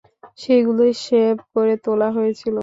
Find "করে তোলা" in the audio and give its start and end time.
1.53-2.09